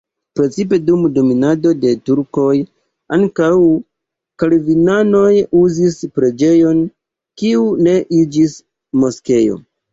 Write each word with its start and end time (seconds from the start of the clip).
Precipe 0.37 0.77
dum 0.85 1.01
dominado 1.17 1.73
de 1.83 1.91
turkoj 2.09 2.55
ankaŭ 3.19 3.51
kalvinanoj 4.45 5.29
uzis 5.63 6.01
la 6.03 6.11
preĝejon, 6.19 6.83
kiu 7.45 7.71
ne 7.89 7.97
iĝis 8.25 8.61
moskeo. 9.05 9.65